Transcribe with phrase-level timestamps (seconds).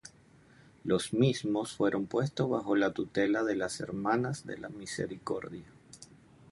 [0.83, 5.67] Los mismos fueron puestos bajo la tutela de las Hermanas de la Misericordia.